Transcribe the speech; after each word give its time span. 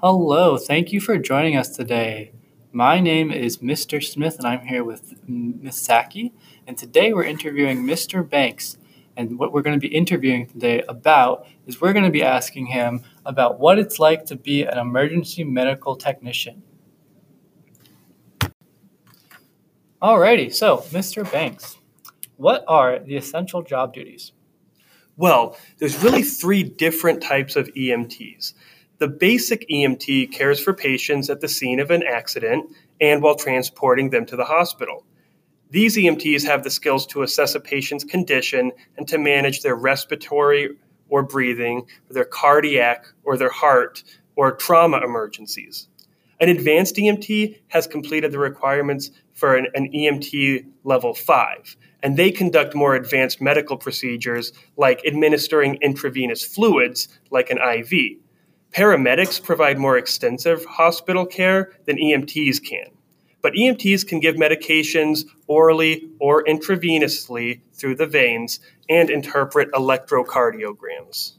Hello, 0.00 0.56
thank 0.56 0.92
you 0.92 1.00
for 1.00 1.18
joining 1.18 1.56
us 1.56 1.70
today. 1.70 2.32
My 2.70 3.00
name 3.00 3.32
is 3.32 3.58
Mr. 3.58 4.00
Smith, 4.00 4.36
and 4.38 4.46
I'm 4.46 4.66
here 4.66 4.84
with 4.84 5.14
Ms. 5.26 5.82
Saki. 5.82 6.32
And 6.66 6.78
today 6.78 7.12
we're 7.12 7.24
interviewing 7.24 7.84
Mr. 7.84 8.28
Banks. 8.28 8.78
And 9.16 9.38
what 9.38 9.52
we're 9.52 9.62
going 9.62 9.80
to 9.80 9.80
be 9.80 9.92
interviewing 9.92 10.46
today 10.46 10.82
about 10.88 11.46
is 11.66 11.80
we're 11.80 11.92
going 11.92 12.04
to 12.04 12.10
be 12.10 12.22
asking 12.22 12.66
him 12.66 13.02
about 13.26 13.58
what 13.58 13.80
it's 13.80 13.98
like 13.98 14.24
to 14.26 14.36
be 14.36 14.62
an 14.62 14.78
emergency 14.78 15.42
medical 15.42 15.96
technician. 15.96 16.62
Alrighty, 20.00 20.54
so 20.54 20.78
Mr. 20.92 21.28
Banks, 21.32 21.78
what 22.36 22.64
are 22.68 23.00
the 23.00 23.16
essential 23.16 23.62
job 23.62 23.92
duties? 23.92 24.30
Well, 25.18 25.56
there's 25.78 26.00
really 26.00 26.22
three 26.22 26.62
different 26.62 27.20
types 27.20 27.56
of 27.56 27.66
EMTs. 27.74 28.54
The 28.98 29.08
basic 29.08 29.68
EMT 29.68 30.30
cares 30.30 30.60
for 30.60 30.72
patients 30.72 31.28
at 31.28 31.40
the 31.40 31.48
scene 31.48 31.80
of 31.80 31.90
an 31.90 32.04
accident 32.04 32.70
and 33.00 33.20
while 33.20 33.34
transporting 33.34 34.10
them 34.10 34.26
to 34.26 34.36
the 34.36 34.44
hospital. 34.44 35.04
These 35.70 35.96
EMTs 35.96 36.46
have 36.46 36.62
the 36.62 36.70
skills 36.70 37.04
to 37.08 37.22
assess 37.22 37.56
a 37.56 37.60
patient's 37.60 38.04
condition 38.04 38.70
and 38.96 39.08
to 39.08 39.18
manage 39.18 39.62
their 39.62 39.74
respiratory 39.74 40.76
or 41.08 41.24
breathing, 41.24 41.86
their 42.08 42.24
cardiac 42.24 43.04
or 43.24 43.36
their 43.36 43.50
heart, 43.50 44.04
or 44.36 44.52
trauma 44.52 45.00
emergencies. 45.04 45.88
An 46.40 46.48
advanced 46.48 46.94
EMT 46.96 47.58
has 47.68 47.86
completed 47.86 48.30
the 48.30 48.38
requirements 48.38 49.10
for 49.34 49.56
an, 49.56 49.66
an, 49.74 49.90
EMT 49.92 50.64
level 50.84 51.12
5, 51.12 51.76
and 52.02 52.16
they 52.16 52.30
conduct 52.30 52.74
more 52.74 52.94
advanced 52.94 53.40
medical 53.40 53.76
procedures 53.76 54.52
like 54.76 55.04
administering 55.04 55.78
intravenous 55.82 56.44
fluids 56.44 57.08
like 57.30 57.50
an 57.50 57.58
IV. 57.58 58.18
Paramedics 58.72 59.42
provide 59.42 59.78
more 59.78 59.98
extensive 59.98 60.64
hospital 60.64 61.26
care 61.26 61.72
than 61.86 61.96
EMTs 61.96 62.62
can. 62.62 62.86
But 63.40 63.54
EMTs 63.54 64.06
can 64.06 64.20
give 64.20 64.36
medications 64.36 65.24
orally 65.46 66.08
or 66.20 66.44
intravenously 66.44 67.60
through 67.72 67.96
the 67.96 68.06
veins 68.06 68.60
and 68.88 69.10
interpret 69.10 69.70
electrocardiograms. 69.72 71.32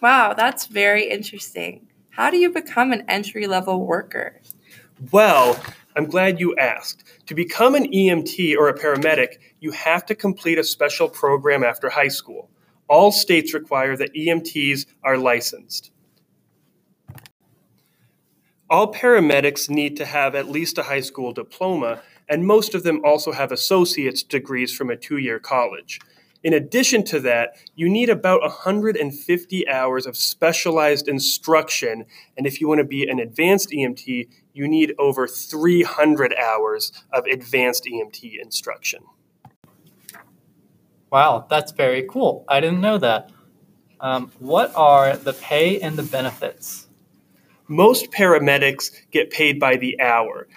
Wow, 0.00 0.32
that's 0.34 0.66
very 0.66 1.08
interesting. 1.10 1.89
How 2.10 2.30
do 2.30 2.36
you 2.36 2.50
become 2.50 2.92
an 2.92 3.04
entry 3.08 3.46
level 3.46 3.86
worker? 3.86 4.40
Well, 5.12 5.60
I'm 5.96 6.06
glad 6.06 6.40
you 6.40 6.56
asked. 6.56 7.04
To 7.26 7.34
become 7.34 7.74
an 7.74 7.90
EMT 7.92 8.56
or 8.56 8.68
a 8.68 8.78
paramedic, 8.78 9.38
you 9.60 9.70
have 9.70 10.04
to 10.06 10.14
complete 10.14 10.58
a 10.58 10.64
special 10.64 11.08
program 11.08 11.62
after 11.62 11.88
high 11.88 12.08
school. 12.08 12.50
All 12.88 13.12
states 13.12 13.54
require 13.54 13.96
that 13.96 14.14
EMTs 14.14 14.86
are 15.04 15.16
licensed. 15.16 15.92
All 18.68 18.92
paramedics 18.92 19.70
need 19.70 19.96
to 19.96 20.04
have 20.04 20.34
at 20.34 20.48
least 20.48 20.78
a 20.78 20.84
high 20.84 21.00
school 21.00 21.32
diploma, 21.32 22.02
and 22.28 22.46
most 22.46 22.74
of 22.74 22.82
them 22.82 23.00
also 23.04 23.32
have 23.32 23.50
associate's 23.50 24.22
degrees 24.22 24.74
from 24.74 24.90
a 24.90 24.96
two 24.96 25.18
year 25.18 25.38
college. 25.38 26.00
In 26.42 26.54
addition 26.54 27.04
to 27.04 27.20
that, 27.20 27.56
you 27.74 27.88
need 27.88 28.08
about 28.08 28.40
150 28.40 29.68
hours 29.68 30.06
of 30.06 30.16
specialized 30.16 31.06
instruction, 31.06 32.06
and 32.36 32.46
if 32.46 32.60
you 32.60 32.68
want 32.68 32.78
to 32.78 32.84
be 32.84 33.06
an 33.06 33.18
advanced 33.18 33.70
EMT, 33.70 34.28
you 34.54 34.68
need 34.68 34.94
over 34.98 35.26
300 35.26 36.34
hours 36.34 36.92
of 37.12 37.26
advanced 37.26 37.84
EMT 37.84 38.40
instruction. 38.42 39.02
Wow, 41.10 41.46
that's 41.50 41.72
very 41.72 42.06
cool. 42.08 42.44
I 42.48 42.60
didn't 42.60 42.80
know 42.80 42.98
that. 42.98 43.30
Um, 44.00 44.32
what 44.38 44.74
are 44.74 45.16
the 45.16 45.34
pay 45.34 45.78
and 45.80 45.96
the 45.96 46.02
benefits? 46.02 46.86
Most 47.68 48.10
paramedics 48.12 48.92
get 49.10 49.30
paid 49.30 49.60
by 49.60 49.76
the 49.76 50.00
hour, 50.00 50.48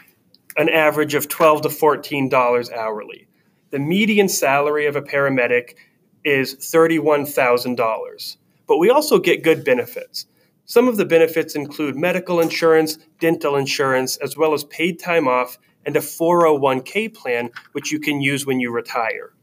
an 0.56 0.70
average 0.70 1.14
of 1.14 1.28
12 1.28 1.64
to 1.64 1.70
$14 1.70 2.72
hourly. 2.72 3.28
The 3.74 3.80
median 3.80 4.30
salary 4.30 4.86
of 4.86 4.96
a 4.96 5.02
paramedic 5.02 5.74
is 6.24 6.54
$31,000. 6.58 8.38
But 8.68 8.78
we 8.78 8.92
also 8.92 9.18
get 9.18 9.42
good 9.42 9.66
benefits. 9.66 10.28
Some 10.66 10.88
of 10.88 10.98
the 10.98 11.06
benefits 11.06 11.56
include 11.56 11.96
medical 11.96 12.40
insurance, 12.40 13.00
dental 13.20 13.56
insurance, 13.56 14.16
as 14.18 14.38
well 14.38 14.54
as 14.54 14.64
paid 14.66 15.00
time 15.00 15.28
off 15.28 15.58
and 15.88 15.98
a 15.98 16.02
401k 16.02 17.16
plan, 17.16 17.50
which 17.72 17.92
you 17.92 18.00
can 18.00 18.22
use 18.22 18.46
when 18.46 18.60
you 18.60 18.70
retire. 18.70 19.34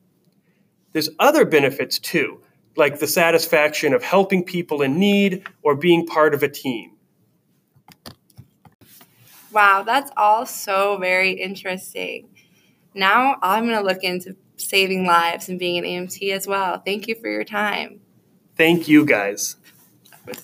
There's 0.93 1.11
other 1.19 1.45
benefits 1.45 1.99
too, 1.99 2.41
like 2.77 3.01
the 3.01 3.09
satisfaction 3.09 3.93
of 3.93 4.05
helping 4.05 4.45
people 4.45 4.81
in 4.81 4.97
need 4.97 5.45
or 5.63 5.75
being 5.75 6.07
part 6.07 6.35
of 6.35 6.45
a 6.45 6.49
team. 6.49 6.93
Wow, 9.51 9.83
that's 9.85 10.13
all 10.17 10.47
so 10.47 10.99
very 10.99 11.33
interesting. 11.33 12.29
Now 12.95 13.37
I'm 13.43 13.67
going 13.67 13.78
to 13.78 13.84
look 13.84 14.03
into 14.03 14.37
saving 14.56 15.06
lives 15.06 15.49
and 15.49 15.59
being 15.59 15.78
an 15.78 15.84
EMT 15.84 16.33
as 16.33 16.47
well. 16.47 16.78
Thank 16.78 17.09
you 17.09 17.15
for 17.15 17.28
your 17.28 17.45
time. 17.45 18.01
Thank 18.56 18.89
you, 18.89 19.05
guys. 19.05 19.56